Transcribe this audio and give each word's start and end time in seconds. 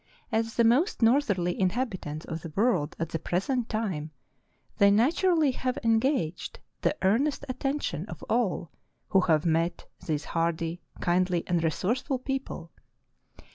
As 0.31 0.55
the 0.55 0.63
most 0.63 1.03
northerly 1.03 1.59
inhabitants 1.59 2.25
of 2.25 2.41
the 2.41 2.51
world 2.55 2.95
at 2.97 3.09
the 3.09 3.19
present 3.19 3.69
time, 3.69 4.09
they 4.79 4.89
naturally 4.89 5.51
have 5.51 5.77
engaged 5.83 6.57
the 6.81 6.97
earnest 7.03 7.45
attention 7.47 8.07
of 8.07 8.23
all 8.27 8.71
who 9.09 9.21
have 9.21 9.45
met 9.45 9.85
these 10.07 10.25
hardy, 10.25 10.81
kindly, 11.01 11.43
and 11.45 11.63
resourceful 11.63 12.17
people. 12.17 12.71